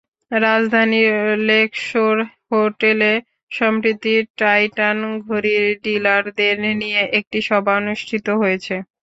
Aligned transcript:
রাজধানীর 0.31 1.15
লেকশোর 1.47 2.17
হোটেলে 2.47 3.11
সম্প্রতি 3.51 4.11
টাইটান 4.39 4.97
ঘড়ির 5.25 5.65
ডিলারদের 5.83 6.55
নিয়ে 6.81 7.01
একটি 7.19 7.39
সভা 7.49 7.73
অনুষ্ঠিত 7.81 8.27
হয়েছে। 8.41 8.75